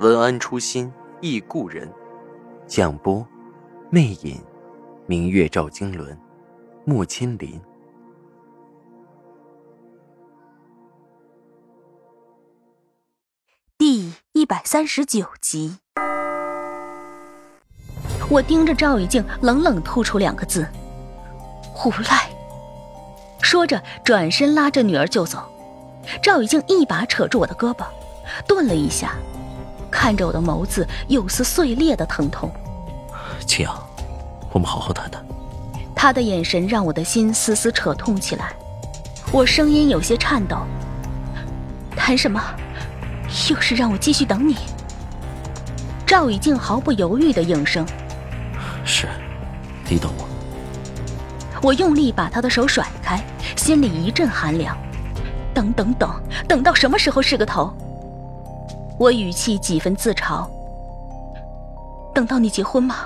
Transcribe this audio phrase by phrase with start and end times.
[0.00, 1.88] 文安初心忆故人，
[2.66, 3.24] 蒋波，
[3.90, 4.42] 魅影，
[5.06, 6.18] 明月照经纶，
[6.84, 7.60] 木千林。
[13.78, 15.78] 第一百三十九集，
[18.28, 20.66] 我盯着赵雨静，冷冷吐出两个字
[21.86, 22.28] ：“无赖。”
[23.40, 25.48] 说着，转身拉着女儿就走。
[26.20, 27.86] 赵雨静一把扯住我的胳膊，
[28.48, 29.14] 顿了一下。
[30.04, 32.52] 看着我的眸子，有丝碎裂的疼痛。
[33.46, 33.74] 青阳，
[34.52, 35.24] 我们好好谈谈。
[35.94, 38.54] 他的眼神让我的心丝丝扯痛起来，
[39.32, 40.58] 我声音有些颤抖。
[41.96, 42.38] 谈什么？
[43.48, 44.56] 又是让我继续等你？
[46.06, 47.82] 赵雨静毫不犹豫的应声
[48.84, 49.08] ：“是，
[49.88, 50.28] 你等我。”
[51.66, 53.24] 我用力把他的手甩开，
[53.56, 54.76] 心里一阵寒凉。
[55.54, 56.10] 等等等，
[56.46, 57.74] 等到什么时候是个头？
[58.98, 60.48] 我语气几分自嘲。
[62.14, 62.96] 等到你结婚吗？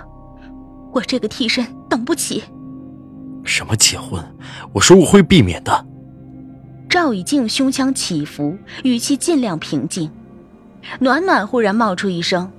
[0.93, 2.43] 我这个替身等不起。
[3.45, 4.23] 什么结婚？
[4.73, 5.87] 我说我会避免的。
[6.89, 10.11] 赵以静胸腔起伏，语气尽量平静。
[10.99, 12.51] 暖暖忽然冒出一声：“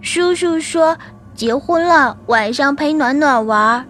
[0.00, 0.96] 叔叔说
[1.34, 3.86] 结婚了，晚上陪暖暖玩。”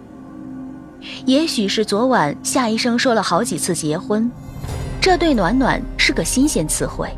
[1.25, 4.29] 也许是昨晚夏医生说了好几次结婚，
[4.99, 7.09] 这对暖暖是个新鲜词汇。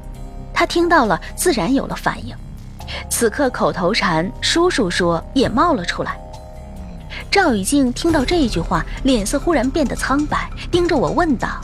[0.59, 2.35] 他听到了，自然有了反应。
[3.09, 6.19] 此刻口头禅“叔叔说”也冒了出来。
[7.31, 11.61] 赵雨静听到这一句话，脸色忽然变得苍白，盯着我问道：“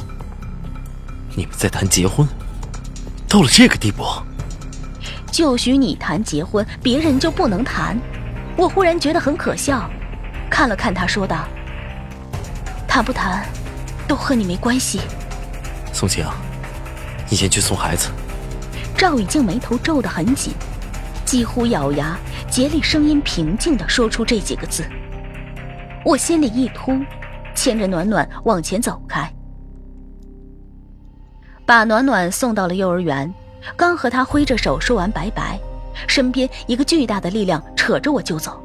[1.35, 2.25] 你们在谈结婚？
[3.27, 4.05] 到了这个地步？
[5.29, 7.99] 就许你谈结婚，别人就不能谈？”
[8.55, 9.89] 我忽然觉得很可笑，
[10.49, 11.45] 看了看他，说道
[12.87, 13.45] ：“谈不谈，
[14.07, 15.01] 都和你没关系。”
[15.91, 16.25] 宋晴，
[17.29, 18.07] 你先去送孩子。
[19.07, 20.51] 赵雨静眉头皱得很紧，
[21.25, 22.17] 几乎咬牙，
[22.49, 24.83] 竭力声音平静地说出这几个字。
[26.03, 26.99] 我心里一突，
[27.53, 29.31] 牵着暖暖往前走开，
[31.67, 33.31] 把暖暖送到了幼儿园。
[33.77, 35.59] 刚和他挥着手说完拜拜，
[36.07, 38.59] 身边一个巨大的力量扯着我就走。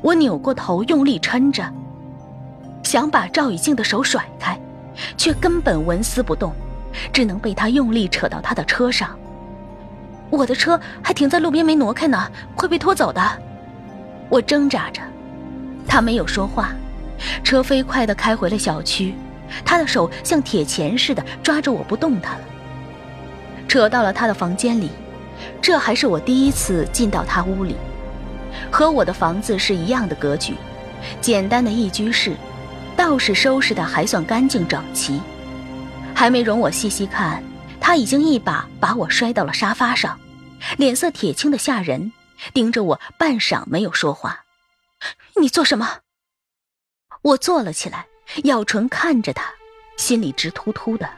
[0.00, 1.70] 我扭过头，用力撑着，
[2.82, 4.58] 想把赵雨静的手甩开，
[5.18, 6.50] 却根本纹丝不动，
[7.12, 9.14] 只能被他用力扯到他的车上。
[10.34, 13.22] 我的车还停在路边没挪开呢，会被拖走的。
[14.28, 15.00] 我挣扎着，
[15.86, 16.72] 他没有说话。
[17.42, 19.14] 车飞快地开回了小区，
[19.64, 22.44] 他的手像铁钳似的抓着我不动弹了。
[23.68, 24.90] 扯到了他的房间里，
[25.62, 27.76] 这还是我第一次进到他屋里，
[28.70, 30.54] 和我的房子是一样的格局，
[31.20, 32.34] 简单的一居室，
[32.96, 35.20] 倒是收拾的还算干净整齐。
[36.14, 37.42] 还没容我细细看。
[37.80, 40.18] 他已经一把把我摔到了沙发上，
[40.76, 42.12] 脸色铁青的吓人，
[42.52, 44.44] 盯着我半晌没有说话。
[45.40, 46.00] 你做什么？
[47.22, 48.06] 我坐了起来，
[48.44, 49.50] 咬唇看着他，
[49.96, 51.08] 心里直突突的。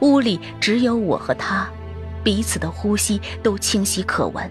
[0.00, 1.68] 屋里只有我和他，
[2.22, 4.50] 彼此的呼吸都清晰可闻。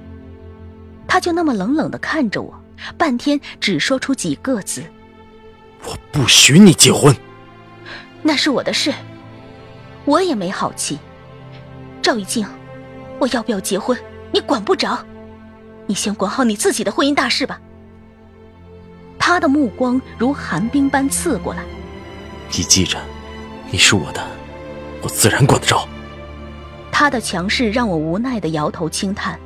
[1.08, 2.64] 他就那么冷冷的看着我，
[2.98, 4.84] 半天只说出几个字
[5.86, 7.16] ：“我不许你结婚。”
[8.22, 8.94] 那是我的事，
[10.06, 10.98] 我也没好气。
[12.02, 12.48] 赵一静，
[13.24, 13.98] 我要不要结婚，
[14.34, 15.00] 你管不着，
[15.88, 17.58] 你先管好你自己的婚姻大事吧。
[19.18, 21.64] 他的目光如寒冰般刺过来，
[22.52, 23.00] 你记着，
[23.72, 24.22] 你是我的，
[25.02, 25.88] 我自然管得着。
[26.92, 29.40] 他的强势让我无奈的摇头轻叹。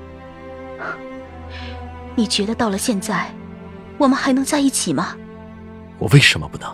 [2.15, 3.31] 你觉得到了现在，
[3.99, 5.15] 我们还能在一起吗？
[5.99, 6.67] 我为什么不能？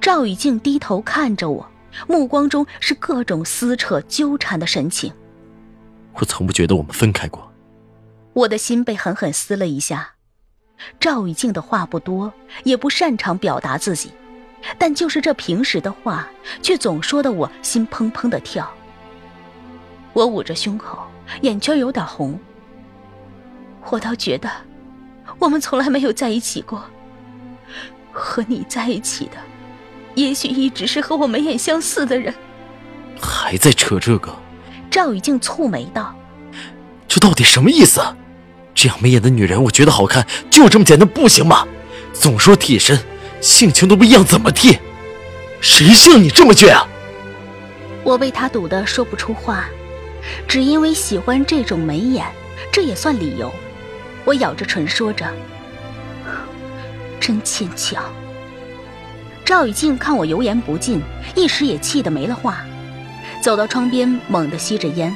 [0.00, 1.64] 赵雨静低头看着我。
[2.08, 5.12] 目光中是各种撕扯、纠缠的神情。
[6.14, 7.52] 我从不觉得我们分开过。
[8.32, 10.12] 我的心被狠狠撕了一下。
[10.98, 12.32] 赵雨静的话不多，
[12.64, 14.10] 也不擅长表达自己，
[14.76, 16.28] 但就是这平时的话，
[16.60, 18.68] 却总说的我心砰砰的跳。
[20.12, 20.98] 我捂着胸口，
[21.42, 22.38] 眼圈有点红。
[23.90, 24.50] 我倒觉得，
[25.38, 26.84] 我们从来没有在一起过。
[28.12, 29.36] 和你在一起的。
[30.14, 32.32] 也许一直是和我眉眼相似的人，
[33.20, 34.32] 还在扯这个？
[34.94, 36.14] 赵雨静蹙眉道
[37.08, 38.00] ：“这到底什么意思？
[38.76, 41.66] 这样没眼的女人，我觉得好看，就这么简单不行吗？
[42.12, 42.96] 总说替身，
[43.40, 44.78] 性情都不一样，怎么替？
[45.60, 46.86] 谁像你这么倔啊？
[48.04, 49.64] 我被他堵得说不出话，
[50.46, 52.24] 只因为喜欢这种眉眼，
[52.70, 53.52] 这也算理由。
[54.24, 55.26] 我咬着唇说着
[57.18, 58.00] ：“真牵强。”
[59.44, 61.02] 赵雨静看我油盐不进，
[61.34, 62.64] 一时也气得没了话，
[63.44, 65.14] 走到窗边猛地吸着烟。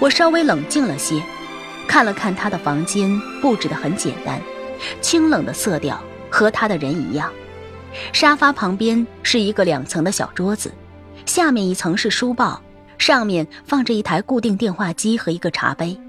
[0.00, 1.22] 我稍微冷静了些，
[1.86, 3.10] 看了看他的房间，
[3.42, 4.40] 布置得很简单，
[5.02, 7.30] 清冷的色调和他的人一样。
[8.10, 10.72] 沙发旁边是一个两层的小桌子，
[11.26, 12.58] 下面一层是书报，
[12.96, 16.00] 上面放着一台固定电话机和一个茶杯。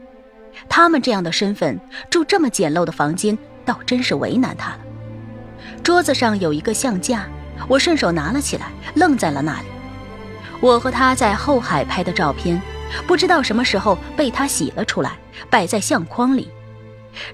[0.70, 1.78] 他们这样的身份
[2.10, 4.80] 住这么简陋的房间，倒真是为难他了。
[5.84, 7.28] 桌子上有一个相架，
[7.68, 9.68] 我顺手拿了起来，愣在了那里。
[10.64, 12.60] 我和他在后海拍的照片，
[13.06, 15.20] 不知道什么时候被他洗了出来，
[15.50, 16.48] 摆在相框里。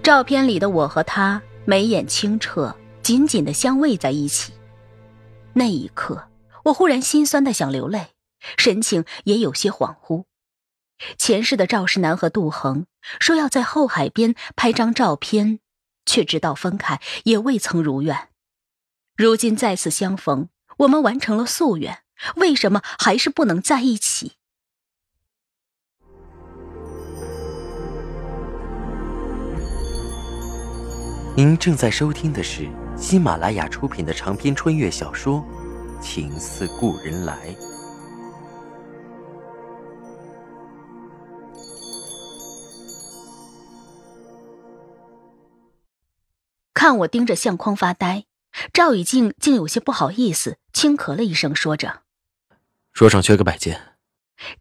[0.02, 4.52] 照片里的我和他眉眼清澈，紧紧地相偎在一起。
[5.54, 6.28] 那一刻，
[6.64, 8.08] 我忽然心酸的想流泪，
[8.58, 10.24] 神情也有些恍惚。
[11.16, 12.88] 前世的赵世南和杜恒
[13.20, 15.60] 说要在后海边拍张照片，
[16.04, 18.30] 却直到分开也未曾如愿。
[19.16, 20.50] 如今再次相逢，
[20.80, 22.00] 我们完成了夙愿，
[22.36, 24.34] 为什么还是不能在一起？
[31.36, 35.42] 您正在收听的是喜马拉雅出品的长篇穿越小说
[36.02, 37.50] 《情似故人来》。
[46.74, 48.26] 看我盯着相框发呆，
[48.74, 52.02] 赵雨静竟有些不好意思，轻咳了一声，说着
[53.00, 53.96] ：“桌上缺个摆件。”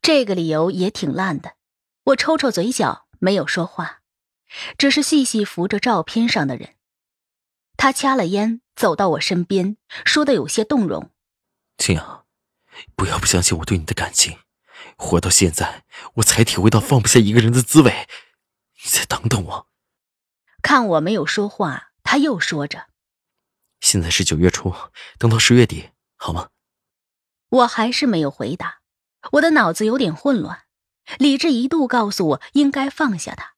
[0.00, 1.54] 这个理由也挺烂的。
[2.04, 4.02] 我抽抽嘴角，没有说话，
[4.78, 6.76] 只是细细扶着照片上的人。
[7.76, 11.10] 他掐了烟，走到我身边，说的有些动容
[11.78, 12.26] ：“青阳，
[12.94, 14.38] 不要不相信我对你的感情。
[14.96, 15.82] 活到现在，
[16.14, 18.06] 我才体会到放不下一个人的滋味。
[18.84, 19.68] 你再等等我。”
[20.62, 21.90] 看我没有说话。
[22.04, 22.86] 他又说着
[23.82, 24.72] ：“现在是九月初，
[25.18, 26.50] 等到十月底，好吗？”
[27.50, 28.80] 我还是没有回答。
[29.32, 30.64] 我的脑子有点混乱，
[31.18, 33.54] 理智一度告诉我应该放下他，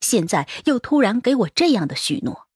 [0.00, 2.48] 现在又突然给我这样的许诺。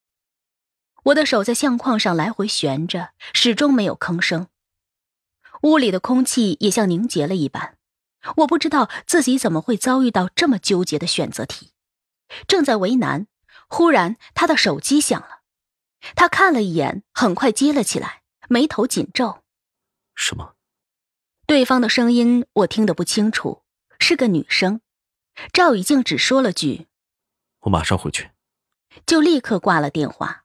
[1.05, 4.49] 我的手在相框上来回旋着，始终没有吭声。
[5.63, 7.79] 屋里的空气也像凝结了一般。
[8.39, 11.73] 我不知道自己怎么会遭遇到这么纠结的选择题，
[12.47, 13.27] 正在为难。
[13.69, 15.41] 忽然，他的手机响了，
[16.17, 19.43] 他看了一眼，很快接了起来，眉头紧皱。
[20.15, 20.57] 什么？
[21.51, 23.65] 对方的声音我听得不清楚，
[23.99, 24.83] 是个女生。
[25.53, 26.87] 赵雨静只说了句
[27.63, 28.31] ：“我马上回去。”
[29.05, 30.45] 就立刻挂了电话，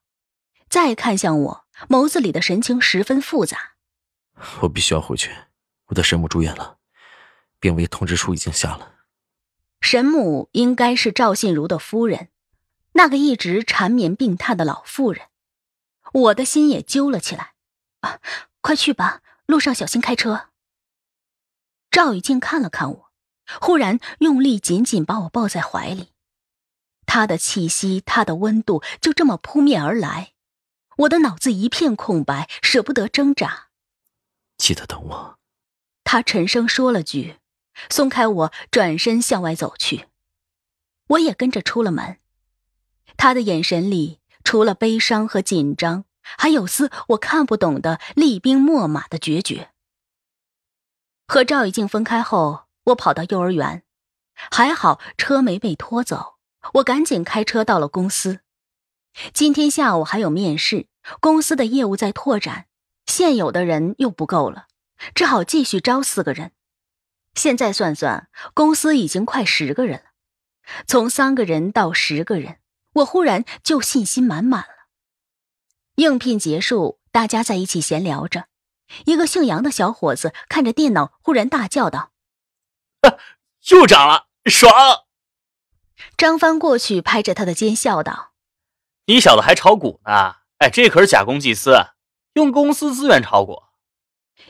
[0.68, 3.76] 再看向我，眸子里的神情十分复杂。
[4.62, 5.32] 我必须要回去，
[5.90, 6.80] 我的神母住院了，
[7.60, 8.94] 病危通知书已经下了。
[9.82, 12.30] 神母应该是赵信如的夫人。
[12.94, 15.28] 那个一直缠绵病榻的老妇人，
[16.14, 17.54] 我的心也揪了起来。
[18.00, 18.20] 啊，
[18.62, 20.48] 快去吧，路上小心开车。
[21.96, 23.12] 赵雨静看了看我，
[23.62, 26.12] 忽然用力紧紧把我抱在怀里，
[27.06, 30.34] 他的气息，他的温度就这么扑面而来，
[30.98, 33.68] 我的脑子一片空白，舍不得挣扎。
[34.58, 35.40] 记得等我。
[36.04, 37.38] 他沉声说了句，
[37.90, 40.08] 松开我，转身向外走去。
[41.08, 42.20] 我也跟着出了门。
[43.16, 49.72] 他的眼神里，除了悲伤和紧张，还有丝我看不懂的厉兵秣马的决绝。
[51.28, 53.84] 和赵雨静分开后，我跑到幼儿园，
[54.34, 56.36] 还好车没被拖走，
[56.76, 58.42] 我赶紧开车到了公司。
[59.34, 60.88] 今天下午还有面试，
[61.20, 62.68] 公司的业务在拓展，
[63.06, 64.68] 现有的人又不够了，
[65.14, 66.52] 只好继续招四个人。
[67.34, 70.06] 现在算算，公司已经快十个人了，
[70.86, 72.60] 从三个人到十个人。
[72.94, 74.88] 我忽然就信心满满了。
[75.96, 78.46] 应聘结束，大家在一起闲聊着。
[79.06, 82.12] 一个姓杨的小伙子看着电脑，忽然大叫道
[83.72, 85.06] ：“又涨了，爽！”
[86.18, 88.34] 张帆过去拍着他的肩笑道
[89.08, 90.36] ：“你小子还炒股呢？
[90.58, 91.88] 哎，这可是假公济私，
[92.34, 93.64] 用公司资源炒股。”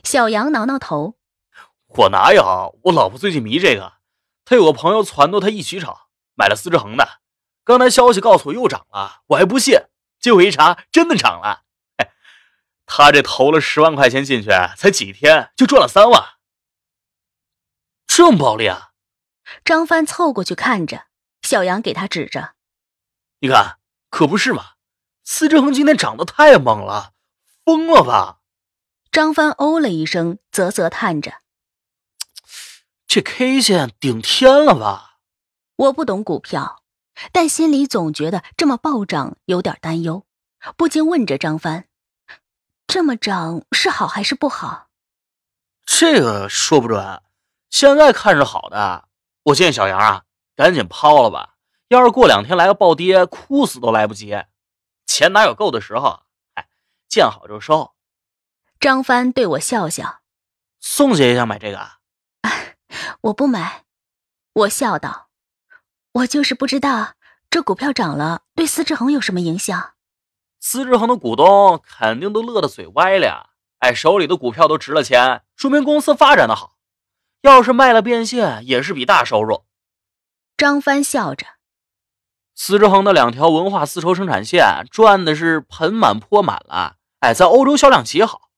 [0.04, 1.16] 小杨挠挠头
[1.88, 2.78] ：“我哪有？
[2.84, 3.94] 我老婆最近迷这个，
[4.44, 7.22] 她有个朋友撺掇她一起炒，买了思之恒的。”
[7.66, 9.76] 刚才消息告诉我又涨了，我还不信，
[10.20, 11.65] 结果一查真的涨了。
[12.86, 16.24] 哎，他这投了十万块钱进去，才几天就赚了三万，
[18.08, 18.92] 这么暴利啊！
[19.64, 21.08] 张帆凑过去看着，
[21.42, 22.54] 小杨给他指着
[23.42, 24.74] ：“你看，可不是嘛！
[25.24, 27.14] 司之恒今天涨得太猛了，
[27.64, 28.40] 疯了吧？”
[29.12, 31.42] 张帆哦了一声，啧啧叹着
[33.08, 35.18] ：“这 K 线顶天了吧？”
[35.78, 36.84] 我不懂股票，
[37.32, 40.26] 但心里总觉得这么暴涨有点担忧，
[40.78, 41.88] 不禁问着张帆
[42.88, 44.88] ：“这么涨是好还是不好？”
[45.86, 47.22] 这个说不准，
[47.70, 49.08] 现在看是好的。
[49.44, 50.24] 我建议小杨啊，
[50.56, 51.56] 赶紧抛了吧。
[51.90, 54.36] 要是过两天来个暴跌，哭死都来不及。
[55.06, 56.24] 钱哪有够的时候？
[56.56, 56.68] 哎，
[57.08, 57.94] 见好就收。
[58.80, 60.22] 张帆对我笑笑
[60.82, 62.00] ：“宋姐也想买这个啊？”
[63.22, 63.86] 我不买。
[64.54, 65.30] 我笑道
[66.14, 67.14] ：“我就是不知道
[67.50, 69.94] 这股票涨了对司志恒有什么影响。”
[70.68, 73.50] 司志恒的股东肯定都乐得嘴歪了呀。
[73.78, 76.78] 哎，手里的股票都值了钱，说明公司发展的好。
[77.42, 79.64] 要是卖了变现，也是笔大收入。
[80.58, 81.46] 张帆笑着，
[82.56, 86.96] 司之恒的两条文化丝绸生产线赚的是盆满钵满了。
[87.20, 88.50] 哎，在欧洲销量极好。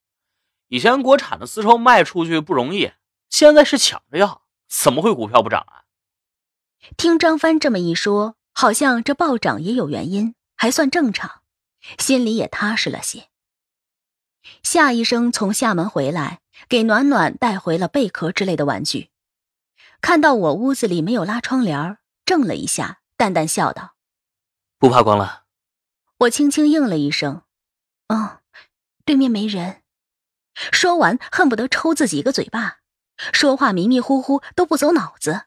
[0.68, 2.92] 以前国产的丝绸卖出去不容易，
[3.28, 5.84] 现在是抢着要，怎么会股票不涨啊？
[6.96, 11.42] 听张帆这么一说，好像这暴涨也有原因，还算正常，
[11.98, 13.28] 心里也踏实了些。
[14.62, 19.10] 夏医生从厦门回来，给暖暖带回了贝壳之类的玩具。
[20.00, 23.94] 看到我屋子里没有拉窗帘，怔了一下，淡淡笑道
[24.78, 25.44] ：“不怕光了。”
[26.18, 27.42] 我轻轻应了一声
[28.08, 28.38] ：“嗯，
[29.04, 29.82] 对面没人。”
[30.54, 32.78] 说完，恨不得抽自己一个嘴巴。
[33.32, 35.46] 说话迷迷糊糊，都不走脑子。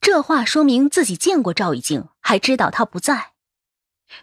[0.00, 3.33] 这话说明自己见过赵以静，还知道他不在。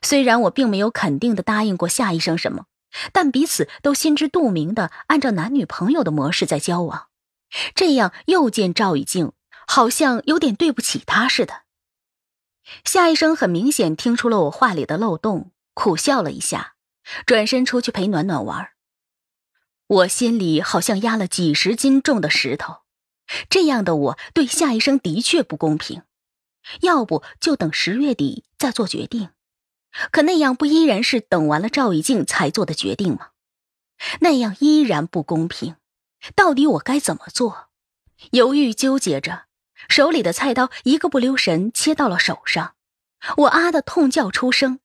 [0.02, 2.66] 虽然我并没有肯定的答应过夏医生什么。
[3.14, 7.08] 但彼此都心知肚明的按照男女朋友的模式在交往，
[7.74, 9.32] 这样又见赵雨静，
[9.66, 11.62] 好像有点对不起他似的。
[12.84, 16.74] 夏医生很明显听出了我话里的漏洞，苦笑了一下，
[17.26, 18.72] 转身出去陪暖暖玩。
[19.88, 22.80] 我心里好像压了几十斤重的石头，
[23.50, 26.04] 这样的我对夏医生的确不公平，
[26.82, 29.30] 要不就等十月底再做决定。
[30.12, 33.30] 可那样不依然是等完了赵以静才做的决定吗？
[34.22, 35.76] 那样依然不公平。
[36.36, 37.70] 到底我该怎么做？
[38.32, 39.46] 犹豫纠结着，
[39.90, 42.76] 手里的菜刀一个不留神切到了手上，
[43.38, 44.80] 我啊的痛叫出声。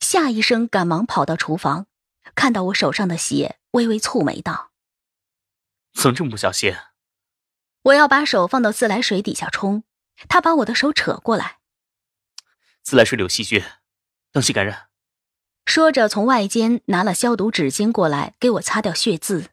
[0.00, 1.86] 夏医生赶忙跑到厨房，
[2.34, 4.70] 看到我手上的血，微微蹙眉道
[5.94, 6.74] ：“怎么这么不小心？”
[7.84, 9.84] 我要把手放到自来水底下冲，
[10.28, 11.60] 他把我的手扯过来。
[12.82, 13.62] 自来水里有细菌。
[14.32, 14.88] 当心感染。
[15.66, 19.50] 说着，从外间拿了消毒纸巾过来，给我擦掉血渍，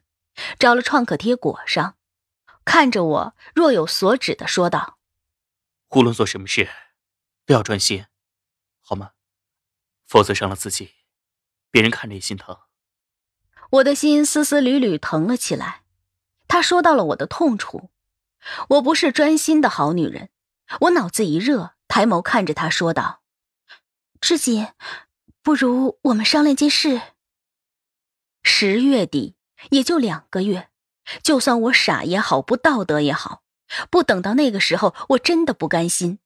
[0.58, 1.96] 找了创可贴裹上，
[2.64, 4.98] 看着我若有所指的说道
[5.90, 6.68] ：“无论做什么事，
[7.46, 8.06] 都要专心，
[8.80, 9.12] 好吗？
[10.06, 10.94] 否则伤了自己，
[11.70, 12.56] 别人看着也心疼。”
[13.70, 15.82] 我的心丝丝缕缕疼了起来。
[16.48, 17.90] 他说到了我的痛处，
[18.70, 20.30] 我不是专心的好女人。
[20.80, 23.20] 我脑子一热，抬眸看着他说道。
[24.20, 24.68] 志锦，
[25.42, 27.00] 不如我们商量件事。
[28.42, 29.36] 十月底，
[29.70, 30.70] 也就两个月，
[31.22, 33.42] 就算我傻也好，不道德也好，
[33.90, 36.18] 不等到那个时候，我真的不甘心。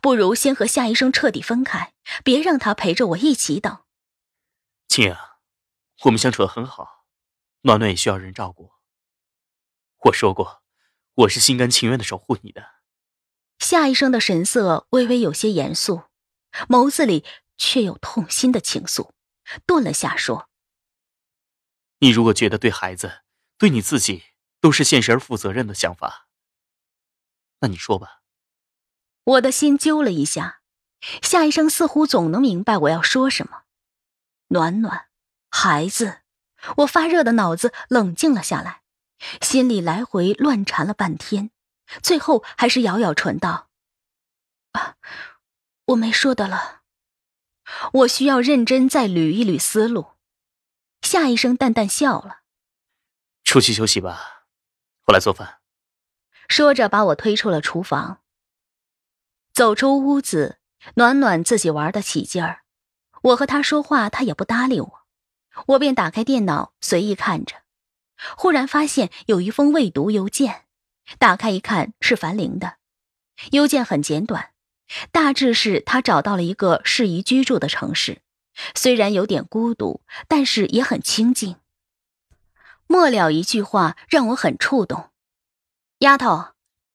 [0.00, 1.92] 不如先和夏医生彻底分开，
[2.24, 3.84] 别让他陪着我一起等。
[4.88, 5.18] 青阳，
[6.04, 7.04] 我们相处的很好，
[7.62, 8.72] 暖暖也需要人照顾。
[10.04, 10.62] 我说过，
[11.14, 12.76] 我是心甘情愿的守护你的。
[13.58, 16.02] 夏医生的神色微微有些严肃。
[16.68, 17.24] 眸子里
[17.58, 19.10] 却有痛心的情愫，
[19.66, 20.48] 顿了下说
[22.00, 23.22] ：“你如果觉得对孩子、
[23.58, 24.24] 对你自己
[24.60, 26.28] 都是现实而负责任的想法，
[27.60, 28.22] 那你说吧。”
[29.24, 30.60] 我的心揪了一下，
[31.22, 33.62] 夏医生似乎总能明白我要说什么。
[34.48, 35.08] 暖暖，
[35.50, 36.22] 孩子，
[36.78, 38.82] 我发热的脑子冷静了下来，
[39.40, 41.50] 心里来回乱缠了半天，
[42.02, 43.68] 最后还是咬咬唇道
[44.72, 44.96] ：“啊。”
[45.86, 46.82] 我没说的了，
[47.92, 50.14] 我需要认真再捋一捋思路。
[51.02, 52.40] 夏医生淡淡笑了，
[53.44, 54.46] 出去休息吧，
[55.06, 55.60] 我来做饭。
[56.48, 58.22] 说着，把我推出了厨房。
[59.52, 60.58] 走出屋子，
[60.94, 62.64] 暖暖自己玩的起劲儿，
[63.22, 65.06] 我和他说话，他也不搭理我，
[65.68, 67.62] 我便打开电脑随意看着，
[68.36, 70.66] 忽然发现有一封未读邮件，
[71.20, 72.78] 打开一看是樊玲的，
[73.52, 74.52] 邮件很简短。
[75.10, 78.22] 大致是他找到了一个适宜居住的城市，
[78.74, 81.56] 虽然有点孤独，但是也很清静。
[82.86, 85.10] 末了一句话让我很触动
[85.98, 86.50] ：“丫头，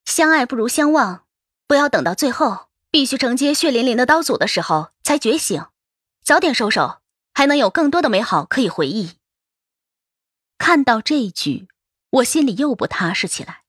[0.05, 1.25] 相爱不如相忘，
[1.67, 5.65] 不要等到最后，必须承接血淋淋的刀俎的时候才觉醒，
[6.23, 7.01] 早点收手，
[7.33, 9.17] 还能有更多的美好可以回忆。
[10.57, 11.67] 看到这一句，
[12.09, 13.63] 我心里又不踏实起来。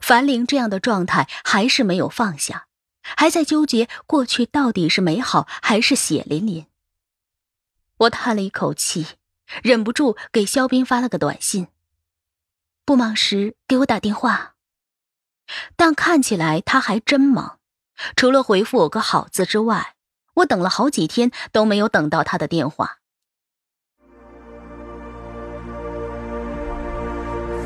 [0.00, 2.68] 樊玲这样的状态还是没有放下，
[3.02, 6.66] 还在纠结过去到底是美好还是血淋淋。
[7.98, 9.06] 我叹了一口气，
[9.62, 11.68] 忍不住给肖斌发了个短信
[12.84, 14.54] ：“不忙时给我打电话。”
[15.76, 17.58] 但看起来他还真忙，
[18.16, 19.96] 除了回复我个好字之外，
[20.34, 22.98] 我等了好几天都没有等到他的电话。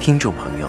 [0.00, 0.68] 听众朋友，